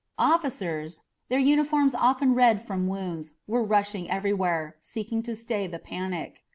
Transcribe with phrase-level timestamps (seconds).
[0.17, 6.39] Officers, their uniforms often red from wounds, were rushing everywhere, seeking to stay the panic.